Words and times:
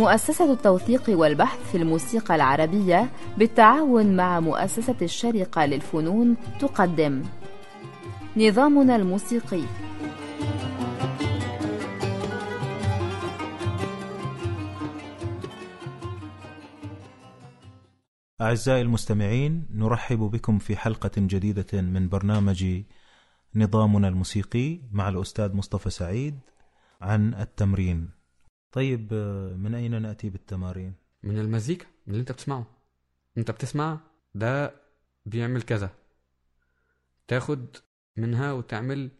مؤسسة 0.00 0.52
التوثيق 0.52 1.02
والبحث 1.08 1.70
في 1.70 1.76
الموسيقى 1.76 2.34
العربية 2.34 3.10
بالتعاون 3.38 4.16
مع 4.16 4.40
مؤسسة 4.40 4.96
الشرقة 5.02 5.66
للفنون 5.66 6.36
تقدم. 6.60 7.22
نظامنا 8.36 8.96
الموسيقي. 8.96 9.62
أعزائي 18.40 18.82
المستمعين 18.82 19.66
نرحب 19.74 20.18
بكم 20.18 20.58
في 20.58 20.76
حلقة 20.76 21.10
جديدة 21.16 21.82
من 21.82 22.08
برنامج 22.08 22.82
نظامنا 23.54 24.08
الموسيقي 24.08 24.80
مع 24.92 25.08
الأستاذ 25.08 25.56
مصطفى 25.56 25.90
سعيد 25.90 26.38
عن 27.00 27.34
التمرين. 27.34 28.19
طيب 28.72 29.14
من 29.58 29.74
أين 29.74 30.02
نأتي 30.02 30.30
بالتمارين؟ 30.30 30.94
من 31.22 31.38
المزيكا 31.38 31.86
من 32.06 32.12
اللي 32.12 32.20
انت 32.20 32.32
بتسمعه. 32.32 32.66
انت 33.38 33.50
بتسمع 33.50 34.00
ده 34.34 34.74
بيعمل 35.26 35.62
كذا. 35.62 35.90
تاخد 37.28 37.76
منها 38.16 38.52
وتعمل 38.52 39.10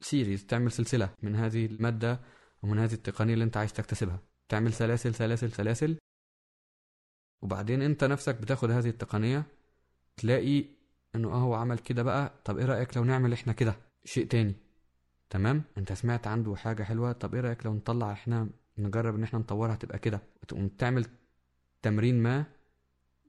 series 0.00 0.46
تعمل 0.46 0.72
سلسلة 0.72 1.14
من 1.22 1.36
هذه 1.36 1.66
المادة 1.66 2.20
ومن 2.62 2.78
هذه 2.78 2.92
التقنية 2.94 3.34
اللي 3.34 3.44
انت 3.44 3.56
عايز 3.56 3.72
تكتسبها. 3.72 4.20
تعمل 4.48 4.72
سلاسل 4.72 5.14
سلاسل 5.14 5.52
سلاسل. 5.52 5.98
وبعدين 7.42 7.82
انت 7.82 8.04
نفسك 8.04 8.34
بتاخد 8.40 8.70
هذه 8.70 8.88
التقنية 8.88 9.44
تلاقي 10.16 10.64
إنه 11.14 11.28
آه 11.32 11.36
هو 11.40 11.54
عمل 11.54 11.78
كده 11.78 12.02
بقى. 12.02 12.32
طب 12.44 12.58
إيه 12.58 12.64
رأيك 12.64 12.96
لو 12.96 13.04
نعمل 13.04 13.32
إحنا 13.32 13.52
كده؟ 13.52 13.76
شيء 14.04 14.26
تاني. 14.26 14.54
تمام؟ 15.30 15.62
انت 15.78 15.92
سمعت 15.92 16.26
عنده 16.26 16.56
حاجة 16.56 16.82
حلوة؟ 16.82 17.12
طب 17.12 17.34
إيه 17.34 17.40
رأيك 17.40 17.66
لو 17.66 17.74
نطلع 17.74 18.12
إحنا 18.12 18.48
نجرب 18.78 19.14
ان 19.14 19.22
إحنا 19.22 19.38
نطورها 19.38 19.74
تبقى 19.74 19.98
كده؟ 19.98 20.20
وتقوم 20.42 20.68
تعمل 20.68 21.06
تمرين 21.82 22.22
ما 22.22 22.44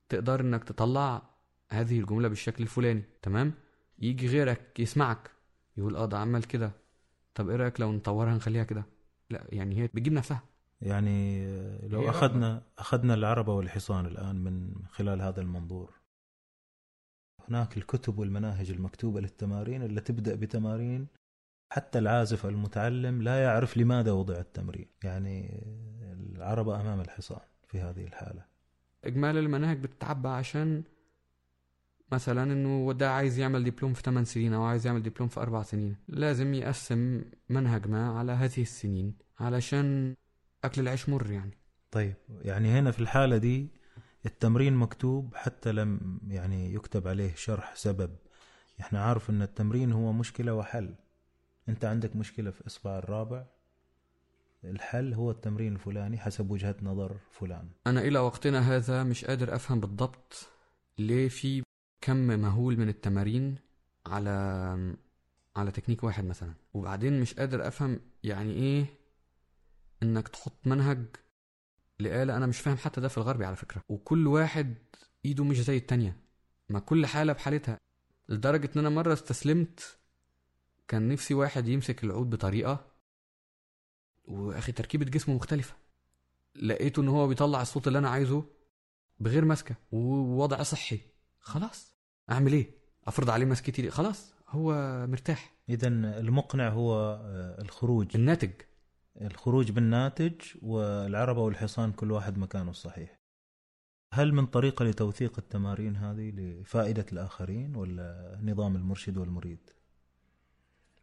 تقدر 0.09 0.41
انك 0.41 0.63
تطلع 0.63 1.22
هذه 1.69 1.99
الجملة 1.99 2.27
بالشكل 2.27 2.63
الفلاني 2.63 3.03
تمام؟ 3.22 3.53
يجي 3.99 4.27
غيرك 4.27 4.80
يسمعك 4.80 5.31
يقول 5.77 5.95
آه 5.95 6.05
ده 6.05 6.17
عمل 6.17 6.44
كده. 6.44 6.72
طب 7.35 7.49
إيه 7.49 7.55
رأيك 7.55 7.80
لو 7.80 7.91
نطورها 7.91 8.35
نخليها 8.35 8.63
كده؟ 8.63 8.85
لا 9.29 9.47
يعني 9.50 9.77
هي 9.77 9.88
بتجيب 9.88 10.13
نفسها. 10.13 10.44
يعني 10.81 11.47
لو 11.88 12.00
هي 12.02 12.09
أخذنا 12.09 12.61
أخذنا 12.77 13.13
العربة 13.13 13.53
والحصان 13.53 14.05
الآن 14.05 14.44
من 14.44 14.73
خلال 14.89 15.22
هذا 15.22 15.41
المنظور. 15.41 15.94
هناك 17.50 17.77
الكتب 17.77 18.17
والمناهج 18.19 18.72
المكتوبة 18.72 19.22
للتمارين 19.22 19.83
اللي 19.83 20.02
تبدأ 20.02 20.35
بتمارين 20.35 21.07
حتى 21.69 21.99
العازف 21.99 22.45
المتعلم 22.45 23.21
لا 23.21 23.43
يعرف 23.43 23.77
لماذا 23.77 24.11
وضع 24.11 24.35
التمرين. 24.35 24.87
يعني 25.03 25.63
العربة 26.35 26.81
أمام 26.81 27.01
الحصان 27.01 27.41
في 27.67 27.79
هذه 27.79 28.03
الحالة. 28.03 28.45
اجمال 29.03 29.37
المناهج 29.37 29.77
بتتعبى 29.79 30.29
عشان 30.29 30.83
مثلا 32.11 32.43
إنه 32.43 32.93
ده 32.93 33.11
عايز 33.11 33.39
يعمل 33.39 33.63
دبلوم 33.63 33.93
في 33.93 34.01
8 34.01 34.25
سنين 34.25 34.53
أو 34.53 34.63
عايز 34.63 34.88
يعمل 34.88 35.03
دبلوم 35.03 35.29
في 35.29 35.39
4 35.39 35.63
سنين. 35.63 35.97
لازم 36.07 36.53
يقسم 36.53 37.21
منهج 37.49 37.88
ما 37.88 38.19
على 38.19 38.31
هذه 38.31 38.61
السنين 38.61 39.13
علشان 39.39 40.15
أكل 40.63 40.81
العيش 40.81 41.09
مر 41.09 41.31
يعني. 41.31 41.57
طيب 41.91 42.15
يعني 42.41 42.79
هنا 42.79 42.91
في 42.91 42.99
الحالة 42.99 43.38
دي 43.38 43.71
التمرين 44.25 44.73
مكتوب 44.73 45.35
حتى 45.35 45.71
لم 45.71 46.19
يعني 46.27 46.73
يكتب 46.73 47.07
عليه 47.07 47.35
شرح 47.35 47.75
سبب. 47.75 48.15
إحنا 48.79 49.03
عارف 49.03 49.29
إن 49.29 49.41
التمرين 49.41 49.91
هو 49.91 50.11
مشكلة 50.13 50.53
وحل. 50.53 50.95
انت 51.69 51.85
عندك 51.85 52.15
مشكلة 52.15 52.51
في 52.51 52.67
إصبع 52.67 52.97
الرابع 52.97 53.45
الحل 54.63 55.13
هو 55.13 55.31
التمرين 55.31 55.73
الفلاني 55.73 56.17
حسب 56.17 56.51
وجهة 56.51 56.75
نظر 56.81 57.17
فلان. 57.31 57.69
أنا 57.88 58.01
إلى 58.01 58.19
وقتنا 58.19 58.75
هذا 58.75 59.03
مش 59.03 59.25
قادر 59.25 59.55
أفهم 59.55 59.79
بالضبط 59.79 60.47
ليه 60.97 61.29
في 61.29 61.63
كم 62.01 62.17
مهول 62.17 62.77
من 62.77 62.89
التمارين 62.89 63.56
على 64.06 64.31
على 65.56 65.72
تكنيك 65.72 66.03
واحد 66.03 66.25
مثلا. 66.25 66.53
وبعدين 66.73 67.22
مش 67.22 67.33
قادر 67.33 67.67
أفهم 67.67 68.00
يعني 68.23 68.53
إيه 68.53 68.85
إنك 70.03 70.27
تحط 70.27 70.67
منهج 70.67 71.06
لآلة. 72.00 72.38
أنا 72.38 72.45
مش 72.45 72.59
فاهم 72.59 72.77
حتى 72.77 73.01
ده 73.01 73.07
في 73.07 73.17
الغربي 73.17 73.45
على 73.45 73.56
فكرة. 73.56 73.81
وكل 73.89 74.27
واحد 74.27 74.75
إيده 75.25 75.44
مش 75.44 75.61
زي 75.61 75.77
التانية. 75.77 76.17
ما 76.69 76.79
كل 76.79 77.06
حالة 77.06 77.33
بحالتها. 77.33 77.77
لدرجة 78.29 78.69
إن 78.75 78.79
أنا 78.79 78.89
مرة 78.89 79.13
استسلمت 79.13 79.97
كان 80.88 81.08
نفسي 81.08 81.34
واحد 81.34 81.68
يمسك 81.68 82.03
العود 82.03 82.30
بطريقة 82.30 82.86
واخي 84.25 84.72
تركيبة 84.72 85.06
جسمه 85.06 85.36
مختلفة. 85.36 85.75
لقيته 86.56 87.02
إن 87.02 87.08
هو 87.08 87.28
بيطلع 87.28 87.62
الصوت 87.62 87.88
اللي 87.88 88.00
أنا 88.00 88.09
عايزه 88.09 88.46
بغير 89.20 89.46
ماسكة 89.46 89.75
ووضع 89.92 90.64
صحي. 90.64 91.00
خلاص. 91.40 91.98
أعمل 92.31 92.53
إيه؟ 92.53 92.72
أفرض 93.08 93.30
عليه 93.30 93.46
مسكتي 93.46 93.81
ليه؟ 93.81 93.90
خلاص. 93.90 94.34
هو 94.50 94.74
مرتاح. 95.08 95.56
اذا 95.70 95.88
المقنع 95.88 96.70
هو 96.70 96.94
آه، 97.24 97.62
الخروج. 97.62 98.08
الناتج. 98.16 98.52
الخروج 99.22 99.72
بالناتج 99.72 100.42
والعربة 100.62 101.42
والحصان 101.42 101.92
كل 101.92 102.12
واحد 102.12 102.38
مكانه 102.38 102.72
الصحيح. 102.72 103.19
هل 104.14 104.34
من 104.34 104.46
طريقة 104.46 104.86
لتوثيق 104.86 105.34
التمارين 105.38 105.96
هذه 105.96 106.31
لفائدة 106.31 107.06
الآخرين 107.12 107.75
ولا 107.75 108.40
نظام 108.44 108.75
المرشد 108.75 109.18
والمريد؟ 109.18 109.76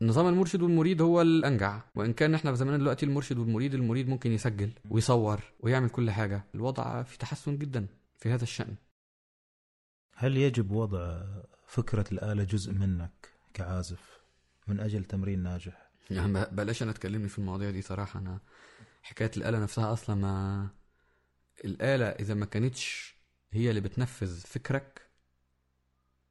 نظام 0.06 0.26
المرشد 0.28 0.62
والمريد 0.62 1.02
هو 1.02 1.22
الأنجع. 1.22 1.80
وإن 1.94 2.12
كان 2.12 2.34
إحنا 2.34 2.50
في 2.50 2.56
زماننا 2.56 2.78
دلوقتي 2.78 3.06
المرشد 3.06 3.38
والمريد 3.38 3.74
المريد 3.74 4.08
ممكن 4.08 4.32
يسجل 4.32 4.70
ويصور 4.90 5.40
ويعمل 5.60 5.88
كل 5.88 6.10
حاجة. 6.10 6.44
الوضع 6.54 7.02
في 7.02 7.18
تحسن 7.18 7.58
جدا 7.58 7.86
في 8.18 8.30
هذا 8.30 8.42
الشأن. 8.42 8.74
هل 10.14 10.36
يجب 10.36 10.70
وضع 10.70 11.22
فكرة 11.66 12.04
الآلة 12.12 12.44
جزء 12.44 12.72
منك 12.72 13.28
كعازف 13.54 14.20
من 14.66 14.80
أجل 14.80 15.04
تمرين 15.04 15.42
ناجح؟ 15.42 15.90
يعني 16.10 16.46
بلاش 16.52 16.82
أنا 16.82 16.92
تكلمني 16.92 17.28
في 17.28 17.38
المواضيع 17.38 17.70
دي 17.70 17.82
صراحة. 17.82 18.20
أنا 18.20 18.40
حكاية 19.02 19.30
الآلة 19.36 19.58
نفسها 19.58 19.92
أصلا 19.92 20.16
ما 20.16 20.68
الآلة 21.64 22.06
إذا 22.06 22.34
ما 22.34 22.46
كانتش 22.46 23.14
هي 23.52 23.70
اللي 23.70 23.80
بتنفذ 23.80 24.40
فكرك 24.40 25.03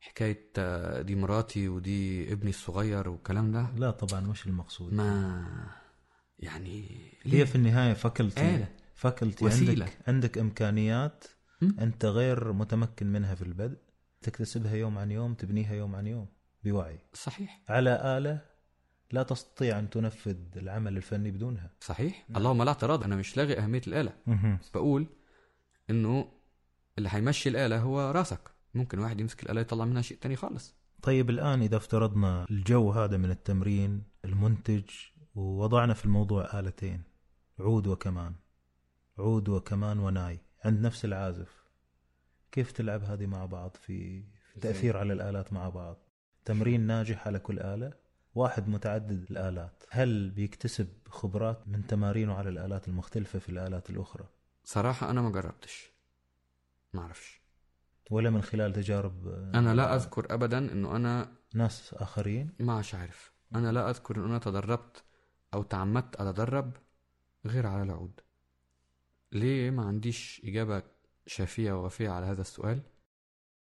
حكاية 0.04 0.50
آه، 0.58 1.02
دي 1.02 1.16
مراتي 1.16 1.68
ودي 1.68 2.34
ابني 2.34 2.50
الصغير 2.50 3.10
والكلام 3.10 3.52
ده. 3.52 3.68
لا 3.78 3.92
طبعا 3.92 4.22
مش 4.22 4.48
المقصود. 4.48 4.94
ما 4.94 5.46
يعني 6.40 6.88
هي 7.24 7.46
في 7.46 7.56
النهاية 7.56 7.94
فاكلتي 7.94 8.56
آلة 8.56 8.68
فاكلتي 8.96 9.46
وسيلة. 9.46 9.86
عندك 9.86 9.98
عندك 10.08 10.38
إمكانيات 10.38 11.24
م? 11.62 11.80
أنت 11.80 12.06
غير 12.06 12.54
متمكن 12.54 13.08
منها 13.08 13.36
في 13.36 13.42
البدء. 13.42 13.78
تكتسبها 14.22 14.76
يوم 14.76 14.98
عن 14.98 15.12
يوم 15.12 15.34
تبنيها 15.34 15.74
يوم 15.74 15.96
عن 15.96 16.08
يوم 16.08 16.28
بوعي. 16.64 17.00
صحيح. 17.14 17.62
على 17.70 18.18
آلة 18.18 18.42
لا 19.12 19.24
تستطيع 19.24 19.80
أن 19.80 19.90
تنفذ 19.90 20.38
العمل 20.56 20.98
الفني 20.98 21.32
بدونها. 21.32 21.72
صحيح. 21.80 22.26
اللهم 22.36 22.64
لا 22.64 22.70
اعتراض 22.70 23.04
أنا 23.04 23.16
مش 23.16 23.38
لاغي 23.38 23.58
أهمية 23.58 23.82
الآلة. 23.88 24.14
بس 24.62 24.70
بقول 24.70 25.08
إنه 25.90 26.32
اللي 26.98 27.10
هيمشي 27.12 27.50
الآلة 27.50 27.80
هو 27.80 28.12
راسك. 28.12 28.53
ممكن 28.74 29.00
واحد 29.00 29.20
يمسك 29.20 29.44
الآلة 29.44 29.62
يطلع 29.62 29.86
منها 29.86 30.02
شيء 30.02 30.18
تاني 30.18 30.36
خالص. 30.36 30.76
طيب 31.02 31.30
الآن 31.30 31.62
إذا 31.62 31.78
افترضنا 31.78 32.46
الجو 32.50 32.92
هذا 32.92 33.18
من 33.18 33.32
التمرين 33.32 34.04
المنتج 34.26 34.90
ووضعنا 35.36 35.94
في 35.94 36.06
الموضوع 36.06 36.60
آلتين 36.60 37.04
عود 37.60 37.88
وكمان 37.88 38.36
عود 39.20 39.50
وكمان 39.50 40.00
وناي 40.00 40.40
عند 40.66 40.80
نفس 40.80 41.06
العازف 41.06 41.64
كيف 42.52 42.72
تلعب 42.72 43.04
هذه 43.04 43.26
مع 43.26 43.46
بعض 43.46 43.78
في 43.82 44.24
تأثير 44.62 44.98
على 44.98 45.14
الآلات 45.14 45.54
مع 45.54 45.70
بعض؟ 45.70 45.98
تمرين 46.46 46.82
ناجح 46.82 47.28
على 47.28 47.40
كل 47.40 47.60
آلة 47.60 47.94
واحد 48.36 48.68
متعدد 48.70 49.32
الآلات 49.32 49.84
هل 49.90 50.30
بيكتسب 50.30 50.88
خبرات 51.10 51.68
من 51.68 51.88
تمارينه 51.88 52.34
على 52.34 52.50
الآلات 52.50 52.88
المختلفة 52.88 53.40
في 53.40 53.50
الآلات 53.50 53.90
الأخرى؟ 53.90 54.26
صراحة 54.64 55.10
أنا 55.10 55.22
ما 55.22 55.32
جربتش. 55.32 55.92
ما 56.94 57.02
أعرفش. 57.02 57.43
ولا 58.12 58.30
من 58.30 58.42
خلال 58.42 58.74
تجارب 58.74 59.28
آه، 59.28 59.52
أنا 59.60 59.74
لا 59.76 59.96
أذكر 59.96 60.34
ابدا 60.34 60.58
إنه 60.58 60.96
أنا 60.96 61.32
ناس 61.54 61.94
آخرين؟ 61.94 62.50
ما 62.60 62.74
عادش 62.74 62.96
عارف 62.96 63.32
أنا 63.56 63.72
لا 63.72 63.90
أذكر 63.90 64.18
ان 64.18 64.24
أنا 64.24 64.38
تدربت 64.38 65.04
أو 65.54 65.64
تعمدت 65.64 66.16
أتدرب 66.16 66.72
غير 67.46 67.68
على 67.68 67.84
العود. 67.84 68.20
ليه 69.32 69.72
ما 69.72 69.86
عنديش 69.86 70.42
إجابة 70.46 70.84
شافيه 71.28 71.74
ووافيه 71.74 72.10
على 72.10 72.26
هذا 72.26 72.42
السؤال؟ 72.42 72.82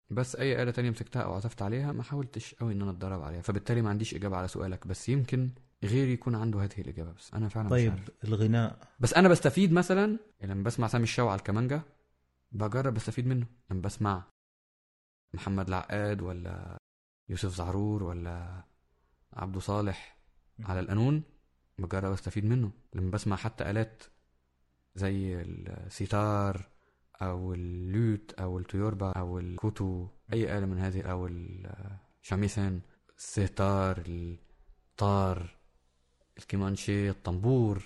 بس 0.10 0.36
أي 0.36 0.64
آلة 0.64 0.72
تانية 0.72 0.90
مسكتها 0.90 1.22
أو 1.22 1.34
عزفت 1.34 1.62
عليها 1.62 1.92
ما 1.92 2.04
حاولتش 2.04 2.56
قوي 2.56 2.74
إن 2.74 2.82
أنا 2.82 2.92
أتدرب 2.92 3.22
عليها. 3.22 3.42
فبالتالي 3.42 3.82
ما 3.82 3.90
عنديش 3.90 4.16
إجابة 4.16 4.38
على 4.38 4.48
سؤالك. 4.48 4.88
بس 4.88 5.10
يمكن 5.10 5.50
غيري 5.84 6.14
يكون 6.14 6.36
عنده 6.36 6.64
هذه 6.64 6.82
الإجابة. 6.82 7.12
بس 7.12 7.34
أنا 7.34 7.50
فعلا 7.50 7.66
مش 7.66 7.72
طيب 7.72 7.92
عارف 7.92 8.12
الغناء. 8.24 8.80
بس 9.00 9.14
أنا 9.14 9.30
بستفيد 9.30 9.72
مثلا 9.72 10.20
لما 10.44 10.64
بسمع 10.64 10.88
سامي 10.88 11.04
الشاو 11.04 11.28
على 11.28 11.40
الكمانجا. 11.40 11.82
بجرب 12.56 12.96
أستفيد 12.96 13.28
منه. 13.28 13.48
لما 13.72 13.82
بسمع 13.82 14.24
محمد 15.34 15.68
العقاد 15.68 16.22
ولا 16.22 16.78
يوسف 17.30 17.56
زعرور 17.56 18.04
ولا 18.04 18.64
عبده 19.34 19.60
صالح 19.60 20.18
على 20.60 20.80
القانون 20.80 21.24
بجرب 21.80 22.12
أستفيد 22.12 22.46
منه. 22.46 22.72
لما 22.94 23.12
بسمع 23.12 23.36
حتى 23.36 23.70
آلات 23.70 24.04
زي 24.96 25.42
السيتار 25.42 26.70
أو 27.22 27.54
اللوت 27.54 28.34
أو 28.34 28.60
التيوربا 28.60 29.12
أو 29.12 29.40
الكوتو 29.40 30.08
أي 30.34 30.58
آلة 30.58 30.66
من 30.66 30.80
هذه 30.80 31.02
أو 31.02 31.28
الشاميسن 32.24 32.82
السيتار 33.18 34.04
الطار 34.08 35.58
الكيمانشي 36.38 37.10
الطنبور. 37.10 37.84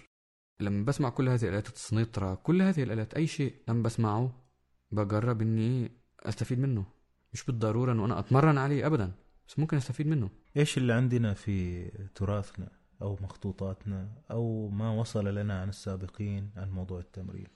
لما 0.59 0.85
بسمع 0.85 1.09
كل 1.09 1.29
هذه 1.29 1.43
الآلات 1.43 1.67
السنيطرة 1.67 2.35
كل 2.35 2.61
هذه 2.61 2.83
الآلات 2.83 3.13
أي 3.13 3.27
شيء 3.27 3.55
لما 3.67 3.83
بسمعه 3.83 4.48
بجرب 4.91 5.41
إني 5.41 5.91
أستفيد 6.19 6.59
منه. 6.59 6.85
مش 7.33 7.43
بالضرورة 7.43 7.91
إنه 7.91 8.05
أنا 8.05 8.19
أتمرن 8.19 8.57
عليه 8.57 8.85
أبدا 8.85 9.11
بس 9.47 9.59
ممكن 9.59 9.77
أستفيد 9.77 10.07
منه. 10.07 10.29
إيش 10.57 10.77
اللي 10.77 10.93
عندنا 10.93 11.33
في 11.33 11.85
تراثنا 12.15 12.71
أو 13.01 13.17
مخطوطاتنا 13.21 14.23
أو 14.31 14.69
ما 14.69 14.91
وصل 14.91 15.35
لنا 15.35 15.61
عن 15.61 15.69
السابقين 15.69 16.51
عن 16.55 16.71
موضوع 16.71 16.99
التمرين؟ 16.99 17.47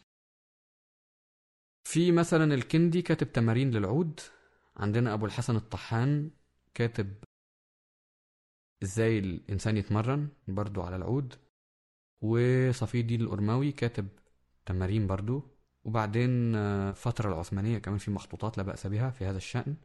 في 1.84 2.12
مثلا 2.12 2.54
الكندي 2.54 3.02
كاتب 3.02 3.32
تمارين 3.32 3.72
للعود. 3.72 4.20
عندنا 4.78 5.14
أبو 5.14 5.26
الحسن 5.26 5.56
الطحان 5.56 6.32
كاتب 6.74 7.14
إزاي 8.84 9.20
الإنسان 9.20 9.78
يتمرن 9.78 10.30
برضو 10.48 10.82
على 10.82 10.96
العود. 10.96 11.36
وصفي 12.22 13.00
الدين 13.00 13.22
الأرماوي 13.22 13.72
كاتب 13.72 14.08
تمارين 14.66 15.08
برضو. 15.08 15.44
وبعدين 15.84 16.56
آه، 16.56 16.90
الفترة 16.90 17.30
العثمانية 17.34 17.78
كمان 17.78 17.98
في 17.98 18.12
مخطوطات 18.12 18.58
لا 18.58 18.64
بأس 18.64 18.88
بها 18.88 19.10
في 19.10 19.26
هذا 19.26 19.38
الشأن. 19.38 19.76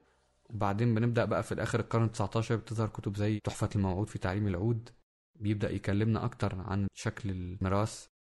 وبعدين 0.51 0.95
بنبدأ 0.95 1.25
بقى 1.25 1.43
في 1.43 1.53
الآخر 1.53 1.81
القرن 1.81 2.13
19 2.13 2.57
بتظهر 2.57 2.89
كتب 2.89 3.17
زي 3.17 3.41
تحفة 3.41 3.69
الموعود 3.77 4.09
في 4.09 4.19
تعليم 4.19 4.47
العود. 4.49 4.91
بيبدأ 5.35 5.71
يكلمنا 5.71 6.25
أكتر 6.25 6.61
عن 6.61 6.87
شكل 6.95 7.31
المراس 7.31 8.11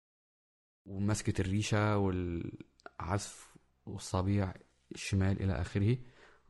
ومسكة 0.86 1.40
الريشة 1.40 1.96
والعزف 1.98 3.56
والصبيع 3.86 4.54
الشمال 4.94 5.42
إلى 5.42 5.52
آخره. 5.52 5.98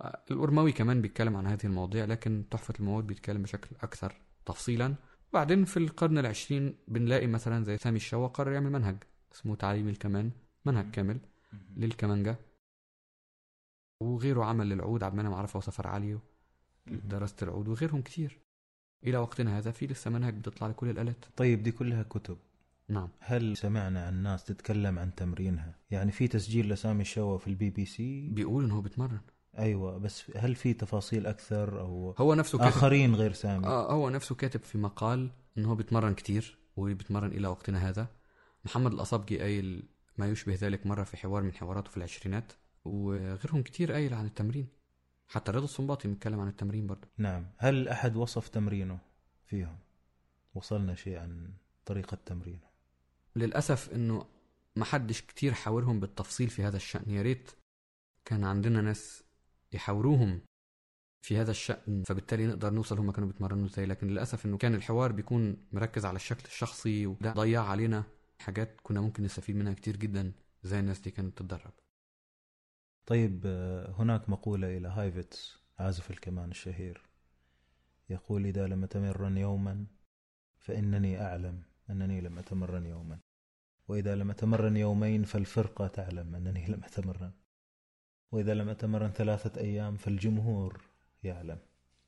آه، 0.00 0.22
الأرماوي 0.30 0.72
كمان 0.72 1.00
بيتكلم 1.02 1.36
عن 1.36 1.46
هذه 1.46 1.64
المواضيع 1.64 2.04
لكن 2.04 2.44
تحفة 2.50 2.74
الموعود 2.80 3.06
بيتكلم 3.06 3.42
بشكل 3.42 3.76
أكثر 3.80 4.20
تفصيلا. 4.46 4.94
بعدين 5.32 5.64
في 5.64 5.76
القرن 5.76 6.18
العشرين 6.18 6.78
بنلاقي 6.88 7.26
مثلا 7.26 7.64
زي 7.64 7.76
سامي 7.78 7.96
الشوا 7.96 8.26
قرر 8.26 8.52
يعمل 8.52 8.72
منهج 8.72 8.96
اسمه 9.34 9.56
تعليم 9.56 9.88
الكمان. 9.88 10.30
منهج 10.70 10.90
كامل 10.90 11.20
للكمانجة 11.76 12.36
وغيره 14.00 14.44
عمل 14.44 14.68
للعود 14.68 15.02
عبد 15.02 15.14
المنعم 15.14 15.34
عرفة 15.34 15.58
وسفر 15.58 15.86
علي 15.86 16.18
دراسة 16.86 17.36
العود 17.42 17.68
وغيرهم 17.68 18.02
كتير. 18.02 18.38
إلى 19.04 19.18
وقتنا 19.18 19.58
هذا 19.58 19.70
في 19.70 19.86
لسه 19.86 20.10
منهج 20.10 20.34
بتطلع 20.34 20.68
لكل 20.68 20.90
الآلات. 20.90 21.24
طيب 21.36 21.62
دي 21.62 21.72
كلها 21.72 22.02
كتب. 22.02 22.38
نعم. 22.88 23.08
هل 23.20 23.56
سمعنا 23.56 24.06
عن 24.06 24.22
ناس 24.22 24.44
تتكلم 24.44 24.98
عن 24.98 25.14
تمرينها؟ 25.14 25.74
يعني 25.90 26.12
في 26.12 26.28
تسجيل 26.28 26.68
لسامي 26.68 27.00
الشوا 27.00 27.38
في 27.38 27.46
البي 27.46 27.70
بي 27.70 27.84
سي؟ 27.84 28.28
بيقول 28.28 28.64
إن 28.64 28.70
هو 28.70 28.80
بيتمرن. 28.80 29.20
أيوه 29.58 29.98
بس 29.98 30.36
هل 30.36 30.54
في 30.54 30.74
تفاصيل 30.74 31.26
أكثر 31.26 31.80
أو 31.80 32.14
هو 32.18 32.34
نفسه 32.34 32.58
كاتب 32.58 32.70
آخرين 32.70 33.14
غير 33.14 33.32
سامي؟ 33.32 33.66
آه 33.66 33.92
هو 33.92 34.10
نفسه 34.10 34.34
كاتب 34.34 34.60
في 34.60 34.78
مقال 34.78 35.30
إن 35.58 35.64
هو 35.64 35.74
بيتمرن 35.74 36.14
كتير 36.14 36.58
وبيتمرن 36.76 37.32
إلى 37.32 37.48
وقتنا 37.48 37.88
هذا. 37.88 38.08
محمد 38.64 38.92
الأصابجي 38.92 39.38
قايل 39.40 39.88
ما 40.18 40.26
يشبه 40.26 40.54
ذلك 40.54 40.86
مرة 40.86 41.04
في 41.04 41.16
حوار 41.16 41.42
من 41.42 41.52
حواراته 41.52 41.90
في 41.90 41.96
العشرينات 41.96 42.52
وغيرهم 42.84 43.62
كتير 43.62 43.92
قايل 43.92 44.14
عن 44.14 44.26
التمرين. 44.26 44.68
حتى 45.28 45.52
رضا 45.52 45.64
الصنباطي 45.64 46.08
بيتكلم 46.08 46.40
عن 46.40 46.48
التمرين 46.48 46.86
برضه. 46.86 47.08
نعم. 47.18 47.46
هل 47.58 47.88
أحد 47.88 48.16
وصف 48.16 48.48
تمرينه 48.48 48.98
فيهم؟ 49.46 49.78
وصلنا 50.54 50.94
شيء 50.94 51.18
عن 51.18 51.52
طريقة 51.86 52.18
تمرينه. 52.26 52.68
للأسف 53.36 53.92
إنه 53.94 54.26
ما 54.76 54.84
حدش 54.84 55.22
كتير 55.22 55.54
حاورهم 55.54 56.00
بالتفصيل 56.00 56.48
في 56.48 56.62
هذا 56.62 56.76
الشأن. 56.76 57.10
يا 57.10 57.22
ريت 57.22 57.50
كان 58.24 58.44
عندنا 58.44 58.80
ناس 58.80 59.24
يحاوروهم 59.72 60.40
في 61.22 61.36
هذا 61.36 61.50
الشأن 61.50 62.02
فبالتالي 62.06 62.46
نقدر 62.46 62.70
نوصل 62.70 62.98
هم 62.98 63.10
كانوا 63.10 63.28
بيتمرنوا 63.28 63.66
إزاي. 63.66 63.86
لكن 63.86 64.06
للأسف 64.06 64.46
إنه 64.46 64.56
كان 64.56 64.74
الحوار 64.74 65.12
بيكون 65.12 65.56
مركز 65.72 66.04
على 66.04 66.16
الشكل 66.16 66.44
الشخصي 66.44 67.06
وده 67.06 67.32
ضيع 67.32 67.64
علينا 67.64 68.04
حاجات 68.40 68.80
كنا 68.82 69.00
ممكن 69.00 69.22
نستفيد 69.22 69.56
منها 69.56 69.74
كتير 69.74 69.96
جدا 69.96 70.32
زي 70.62 70.80
الناس 70.80 71.00
دي 71.00 71.10
كانت 71.10 71.38
تتدرب 71.38 71.72
طيب 73.06 73.42
آه، 73.46 73.90
هناك 73.98 74.28
مقولة 74.28 74.76
إلى 74.76 74.88
هايفتس 74.88 75.58
عازف 75.78 76.10
الكمان 76.10 76.50
الشهير 76.50 77.02
يقول 78.10 78.46
إذا 78.46 78.66
لم 78.66 78.84
أتمرن 78.84 79.36
يوما 79.36 79.86
فإنني 80.58 81.22
أعلم 81.22 81.62
أنني 81.90 82.20
لم 82.20 82.38
أتمرن 82.38 82.86
يوما 82.86 83.18
وإذا 83.88 84.16
لم 84.16 84.30
أتمرن 84.30 84.76
يومين 84.76 85.24
فالفرقة 85.24 85.86
تعلم 85.86 86.34
أنني 86.34 86.66
لم 86.66 86.84
أتمرن 86.84 87.32
وإذا 88.32 88.54
لم 88.54 88.68
أتمرن 88.68 89.10
ثلاثة 89.10 89.60
أيام 89.60 89.96
فالجمهور 89.96 90.84
يعلم 91.22 91.58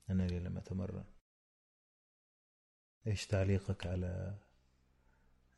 أنني 0.09 0.39
لم 0.39 0.57
أتمرن. 0.57 1.03
إيش 3.07 3.27
تعليقك 3.27 3.87
على 3.87 4.37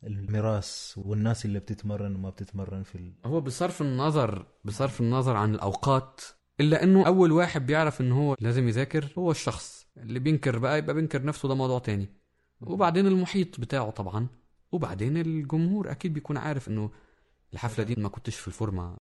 الميراث 0.06 0.92
والناس 0.96 1.44
اللي 1.44 1.58
بتتمرن 1.58 2.14
وما 2.14 2.30
بتتمرن 2.30 2.82
في 2.82 2.94
ال... 2.94 3.12
هو 3.24 3.40
بصرف 3.40 3.82
النظر 3.82 4.46
بصرف 4.64 5.00
النظر 5.00 5.36
عن 5.36 5.54
الأوقات 5.54 6.20
إلا 6.60 6.82
إنه 6.82 7.06
أول 7.06 7.32
واحد 7.32 7.66
بيعرف 7.66 8.00
إن 8.00 8.12
هو 8.12 8.36
لازم 8.40 8.68
يذاكر 8.68 9.12
هو 9.18 9.30
الشخص. 9.30 9.86
اللي 9.96 10.18
بينكر 10.18 10.58
بقى 10.58 10.78
يبقى 10.78 10.94
بينكر 10.94 11.24
نفسه 11.24 11.48
ده 11.48 11.54
موضوع 11.54 11.78
تاني. 11.78 12.08
وبعدين 12.60 13.06
المحيط 13.06 13.60
بتاعه 13.60 13.90
طبعا. 13.90 14.26
وبعدين 14.72 15.16
الجمهور 15.16 15.90
أكيد 15.90 16.14
بيكون 16.14 16.36
عارف 16.36 16.68
إنه 16.68 16.90
الحفلة 17.52 17.84
دي 17.84 17.94
ما 17.98 18.08
كنتش 18.08 18.36
في 18.36 18.48
الفورمة. 18.48 18.96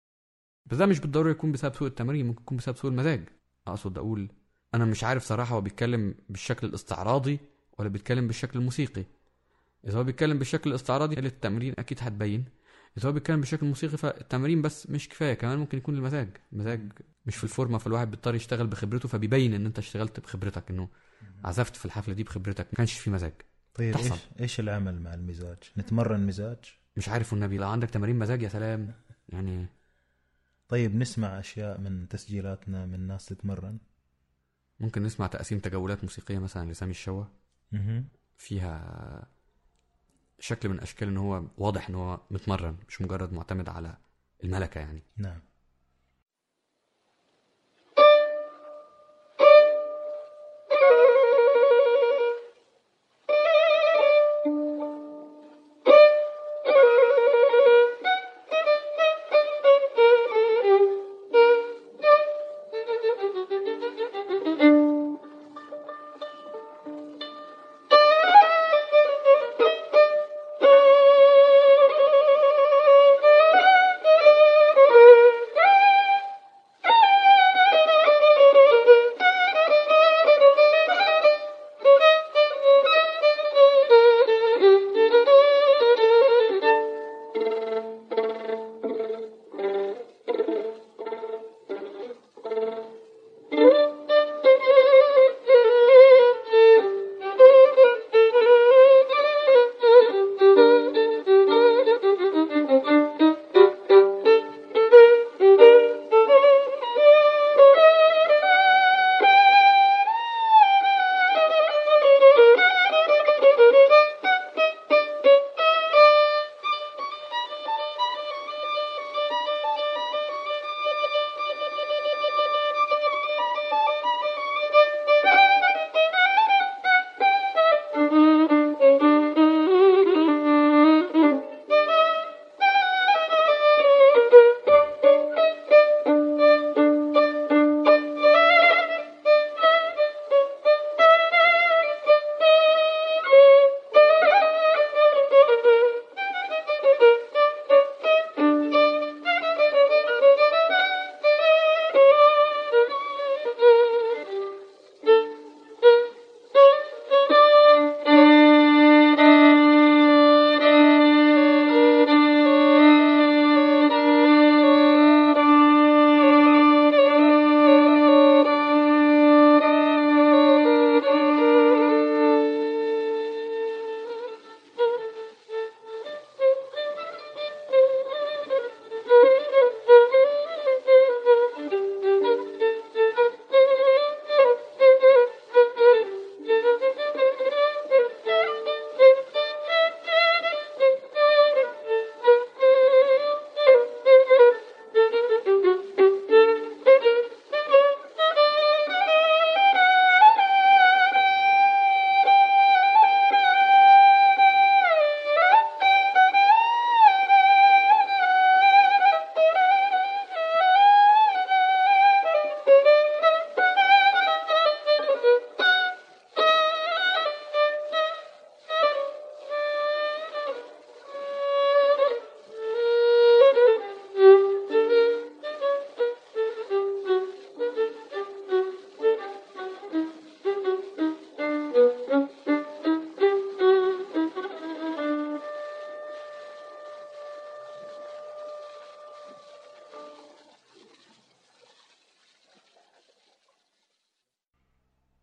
بس 0.67 0.77
ده 0.77 0.87
مش 0.87 1.01
بالضرورة 1.01 1.31
يكون 1.31 1.53
بسبب 1.53 1.75
سوء 1.75 1.89
التمرين 1.89 2.27
ممكن 2.27 2.43
يكون 2.43 2.57
بسبب 2.59 2.77
سوء 2.77 2.91
المزاج. 2.91 3.29
أقصد 3.67 3.99
أقول 3.99 4.29
أنا 4.75 4.85
مش 4.85 5.05
عارف 5.05 5.25
صراحة 5.25 5.55
هو 5.55 5.61
بيتكلم 5.61 6.15
بالشكل 6.29 6.67
الاستعراضي 6.67 7.39
ولا 7.79 7.89
بيتكلم 7.89 8.27
بالشكل 8.27 8.59
الموسيقي. 8.59 9.05
إذا 9.87 9.99
هو 9.99 10.05
بيتكلم 10.05 10.39
بالشكل 10.39 10.71
الاستعراضي 10.71 11.17
قلة 11.17 11.29
التمرين 11.29 11.75
أكيد 11.79 11.99
هتبين 12.01 12.45
إذا 12.99 13.09
هو 13.09 13.13
بيتكلم 13.13 13.41
بالشكل 13.41 13.63
الموسيقي 13.63 13.97
فالتمرين 13.97 14.63
بس 14.63 14.91
مش 14.91 15.09
كفاية 15.09 15.35
كمان 15.35 15.59
ممكن 15.59 15.79
يكون 15.79 15.97
المزاج 15.97 16.29
المزاج 16.53 16.93
مش 17.27 17.37
في 17.37 17.45
الفورمة 17.45 17.79
فالواحد 17.79 18.11
بيضطر 18.11 18.35
يشتغل 18.35 18.67
بخبرته 18.67 19.09
فبيبين 19.09 19.55
إن 19.55 19.67
أنت 19.67 19.79
اشتغلت 19.79 20.21
بخبرتك 20.21 20.71
إنه 20.71 20.89
عزفت 21.45 21.77
في 21.77 21.85
الحفلة 21.85 22.15
دي 22.15 22.25
بخبرتك 22.25 22.67
ما 22.67 22.77
كانش 22.77 22.99
في 22.99 23.11
مزاج 23.11 23.33
طيب 23.75 23.95
تحصل. 23.95 24.11
إيش 24.11 24.21
إيش 24.41 24.61
العمل 24.61 25.01
مع 25.01 25.15
المزاج؟ 25.15 25.59
نتمرن 25.79 26.27
مزاج؟ 26.27 26.59
مش 26.97 27.09
عارف 27.09 27.33
والنبي 27.33 27.57
لو 27.59 27.69
عندك 27.69 27.91
تمارين 27.91 28.19
مزاج 28.19 28.43
يا 28.43 28.49
سلام 28.49 28.95
يعني 29.29 29.67
طيب 30.69 30.95
نسمع 30.95 31.39
أشياء 31.39 31.81
من 31.81 32.09
تسجيلاتنا 32.09 32.87
من 32.87 33.07
ناس 33.07 33.27
تتمرن 33.27 33.79
ممكن 34.81 35.03
نسمع 35.03 35.27
تقسيم 35.27 35.59
تجولات 35.59 36.05
موسيقية 36.05 36.39
مثلا 36.39 36.71
لسامي 36.71 36.91
الشوا. 36.91 37.25
فيها 38.37 39.29
شكل 40.39 40.69
من 40.69 40.81
أشكال 40.81 41.09
إن 41.09 41.17
هو 41.17 41.43
واضح 41.59 41.89
إن 41.89 41.95
هو 41.95 42.21
متمرن 42.31 42.77
مش 42.89 43.03
مجرد 43.03 43.33
معتمد 43.33 43.69
على 43.69 43.97
الملكة 44.45 44.79
يعني. 44.79 45.03
نعم. 45.17 45.41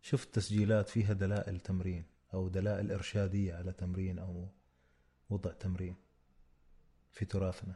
شفت 0.08 0.34
تسجيلات 0.34 0.88
فيها 0.88 1.12
دلائل 1.12 1.60
تمرين 1.60 2.04
أو 2.34 2.48
دلائل 2.48 2.92
إرشادية 2.92 3.54
على 3.54 3.72
تمرين 3.72 4.18
أو 4.18 4.48
وضع 5.30 5.52
تمرين 5.52 5.96
في 7.12 7.24
تراثنا؟ 7.24 7.74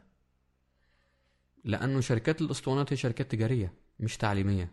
لأنه 1.63 1.99
شركات 1.99 2.41
الأسطوانات 2.41 2.93
هي 2.93 2.97
شركات 2.97 3.31
تجارية 3.31 3.73
مش 3.99 4.17
تعليمية. 4.17 4.71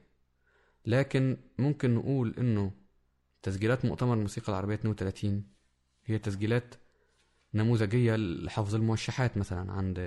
لكن 0.86 1.36
ممكن 1.58 1.94
نقول 1.94 2.34
إنه 2.38 2.72
تسجيلات 3.42 3.84
مؤتمر 3.84 4.14
الموسيقى 4.14 4.48
العربية 4.48 4.74
32 4.74 5.44
هي 6.04 6.18
تسجيلات 6.18 6.74
نموذجية 7.54 8.16
لحفظ 8.16 8.74
الموشحات 8.74 9.36
مثلا 9.36 9.72
عند 9.72 9.98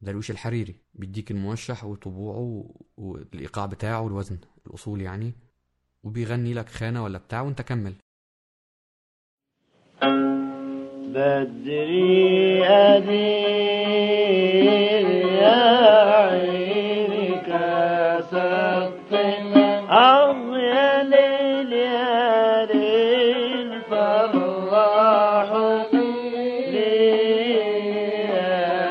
درويش 0.00 0.30
الحريري. 0.30 0.76
بيديك 0.94 1.30
الموشح 1.30 1.84
وطبوعه 1.84 2.74
والإيقاع 2.96 3.66
بتاعه 3.66 4.00
والوزن 4.00 4.38
الاصول 4.66 5.00
يعني. 5.00 5.34
وبيغني 6.04 6.54
لك 6.54 6.68
خانة 6.68 7.04
ولا 7.04 7.18
بتاع 7.18 7.40
وانت 7.40 7.62
كمل. 7.62 7.94
بدري 11.14 12.64
أدير 12.66 13.14
يا 15.42 15.62
عيني 16.30 17.28
كسطنا 17.46 18.84
أو 19.90 20.54
يا 20.54 21.02
ليل 21.02 21.72
يا 21.72 22.66
ليل 22.66 23.80
فرح 23.90 25.50
لي 25.92 26.94
يا 28.34 28.84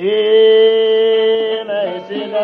إيه 0.00 1.62
مثل 1.62 2.34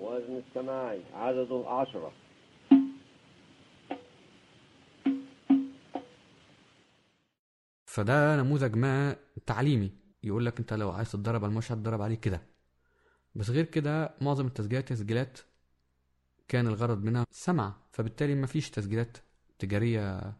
وزن 0.00 0.42
السماعي 0.48 1.00
عدده 1.14 1.64
10 1.68 2.12
فده 7.86 8.36
نموذج 8.36 8.76
ما 8.76 9.16
تعليمي. 9.46 9.92
يقول 10.22 10.46
لك 10.46 10.58
انت 10.58 10.72
لو 10.72 10.90
عايز 10.90 11.12
تتدرب 11.12 11.44
على 11.44 11.50
المشهد 11.50 11.76
تدرب 11.76 12.02
عليه 12.02 12.14
كده. 12.14 12.42
بس 13.34 13.50
غير 13.50 13.64
كده 13.64 14.14
معظم 14.20 14.46
التسجيلات 14.46 14.88
تسجيلات 14.88 15.38
كان 16.48 16.66
الغرض 16.66 17.04
منها 17.04 17.26
سمع 17.30 17.76
فبالتالي 17.92 18.34
ما 18.34 18.46
فيش 18.46 18.70
تسجيلات 18.70 19.16
تجارية 19.58 20.32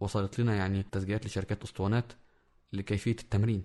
وصلت 0.00 0.38
لنا 0.38 0.56
يعني 0.56 0.82
تسجيلات 0.82 1.26
لشركات 1.26 1.62
أسطوانات 1.62 2.12
لكيفية 2.72 3.16
التمرين. 3.20 3.64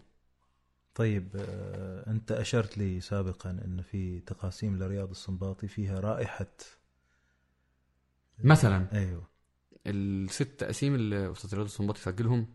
طيب 0.95 1.35
آه، 1.35 2.11
أنت 2.11 2.31
أشرت 2.31 2.77
لي 2.77 3.01
سابقا 3.01 3.49
إن 3.49 3.81
في 3.81 4.19
تقاسيم 4.19 4.77
لرياض 4.77 5.09
السنباطي 5.09 5.67
فيها 5.67 5.99
رائحة 5.99 6.47
مثلا. 8.39 8.97
أيوه. 8.97 9.27
الست 9.87 10.43
تقاسيم 10.43 10.95
اللي 10.95 11.31
أستاذ 11.31 11.53
رياض 11.53 11.65
السنباطي 11.65 11.99
سجلهم 11.99 12.47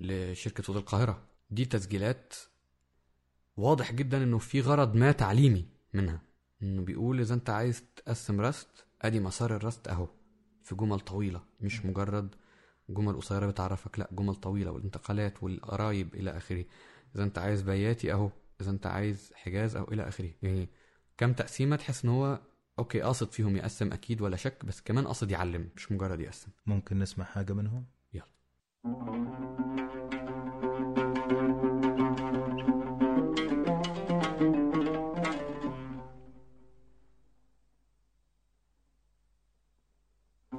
لشركة 0.00 0.62
صوت 0.62 0.76
القاهرة. 0.76 1.26
دي 1.50 1.64
تسجيلات 1.64 2.34
واضح 3.56 3.92
جدا 3.92 4.22
إنه 4.22 4.38
في 4.38 4.60
غرض 4.60 4.94
ما 4.94 5.12
تعليمي 5.12 5.68
منها. 5.92 6.22
إنه 6.62 6.82
بيقول 6.82 7.20
إذا 7.20 7.34
أنت 7.34 7.50
عايز 7.50 7.82
تقسم 7.96 8.40
رست 8.40 8.84
أدي 9.02 9.20
مسار 9.20 9.56
الرست 9.56 9.88
أهو. 9.88 10.08
في 10.66 10.74
جمل 10.74 11.00
طويلة 11.00 11.42
مش 11.60 11.84
مجرد 11.84 12.34
جمل 12.88 13.16
قصيرة 13.16 13.46
بتعرفك 13.46 13.98
لا 13.98 14.08
جمل 14.12 14.34
طويلة 14.34 14.70
والانتقالات 14.70 15.42
والقرايب 15.42 16.14
إلى 16.14 16.36
آخره. 16.36 16.64
إذا 17.14 17.24
أنت 17.24 17.38
عايز 17.38 17.62
بياتي 17.62 18.12
أهو 18.12 18.30
إذا 18.60 18.70
أنت 18.70 18.86
عايز 18.86 19.32
حجاز 19.34 19.76
أو 19.76 19.84
إلى 19.92 20.08
آخره. 20.08 20.30
يعني 20.42 20.68
كم 21.18 21.32
تقسيمة 21.32 21.76
تحس 21.76 22.04
إن 22.04 22.10
هو 22.10 22.40
أوكي 22.78 23.00
قاصد 23.00 23.30
فيهم 23.30 23.56
يقسم 23.56 23.92
أكيد 23.92 24.20
ولا 24.20 24.36
شك 24.36 24.64
بس 24.64 24.80
كمان 24.80 25.06
قاصد 25.06 25.30
يعلم 25.30 25.68
مش 25.76 25.92
مجرد 25.92 26.20
يقسم. 26.20 26.50
ممكن 26.66 26.98
نسمع 26.98 27.24
حاجة 27.24 27.52
منهم؟ 27.52 27.86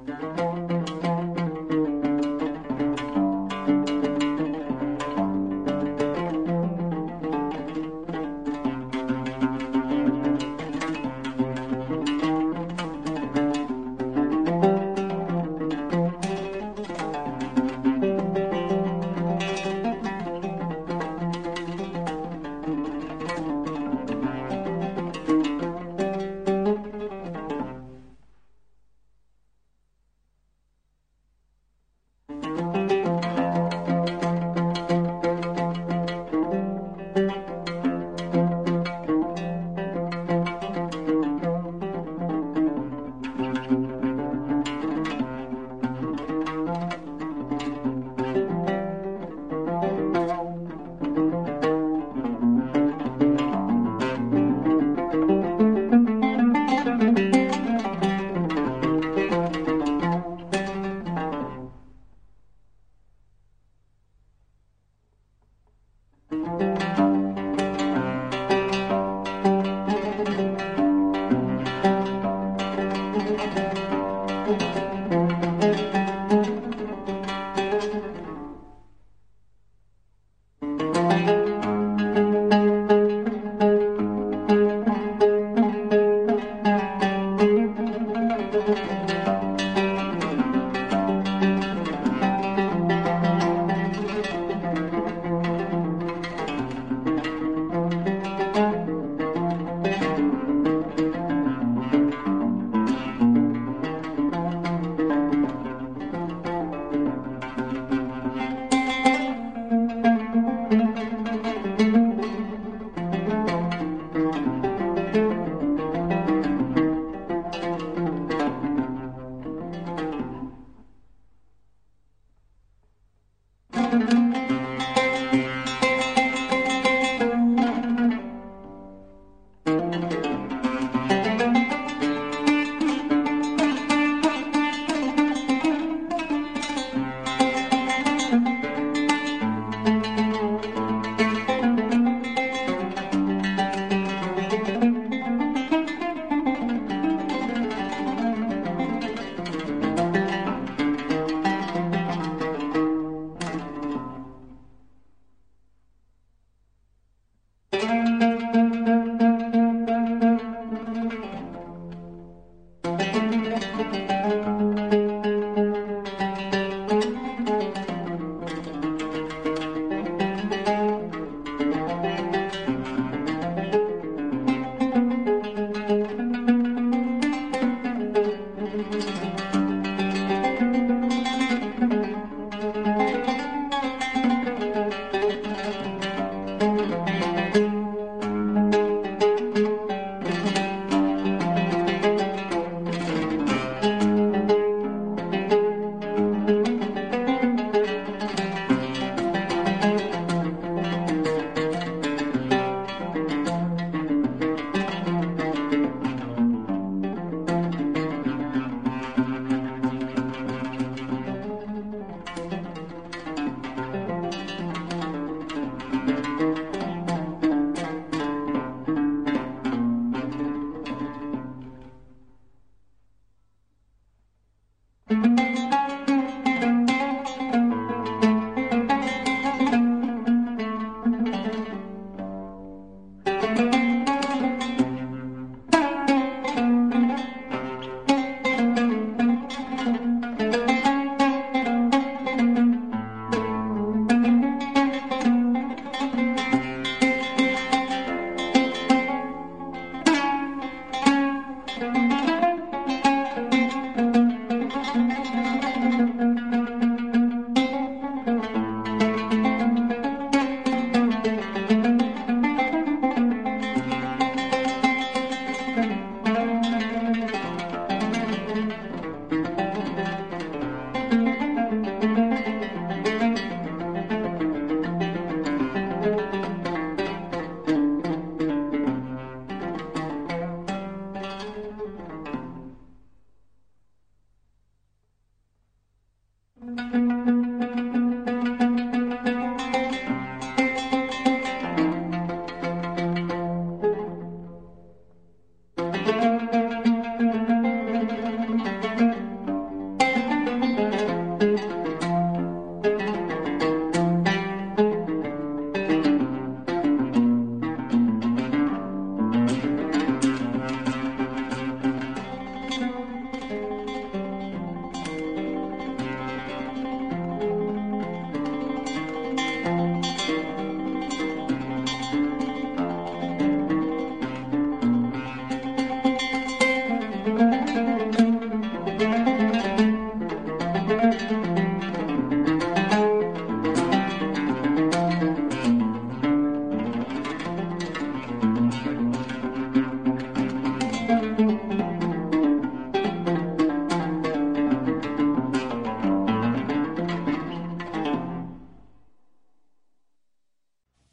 يا 0.06 0.57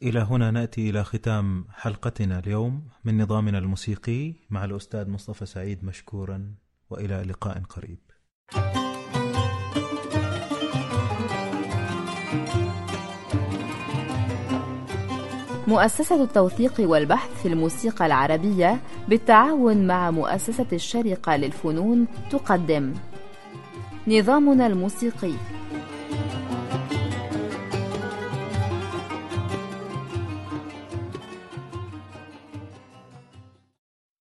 إلى 0.02 0.20
هنا 0.20 0.50
نأتي 0.50 0.90
إلى 0.90 1.04
ختام 1.04 1.64
حلقتنا 1.70 2.38
اليوم 2.38 2.88
من 3.04 3.22
نظامنا 3.22 3.58
الموسيقي 3.58 4.34
مع 4.50 4.64
الأستاذ 4.64 5.10
مصطفى 5.10 5.46
سعيد 5.46 5.84
مشكورا 5.84 6.54
وإلى 6.90 7.22
لقاء 7.22 7.62
قريب. 7.68 7.98
مؤسسة 15.68 16.22
التوثيق 16.22 16.80
والبحث 16.80 17.42
في 17.42 17.48
الموسيقى 17.48 18.06
العربية 18.06 18.80
بالتعاون 19.08 19.86
مع 19.86 20.10
مؤسسة 20.10 20.66
الشرقة 20.72 21.36
للفنون 21.36 22.06
تقدم. 22.30 22.94
نظامنا 24.08 24.66
الموسيقي. 24.66 25.55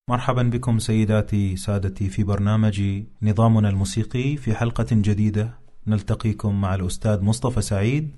مرحبا 0.10 0.44
بكم 0.44 0.80
سيداتي 0.80 1.56
سادتي 1.56 2.10
في 2.10 2.24
برنامج 2.24 3.04
نظامنا 3.22 3.70
الموسيقي 3.70 4.38
في 4.38 4.56
حلقة 4.56 4.86
جديدة. 4.92 5.54
نلتقيكم 5.88 6.62
مع 6.62 6.76
الأستاذ 6.76 7.22
مصطفى 7.22 7.62
سعيد. 7.62 8.16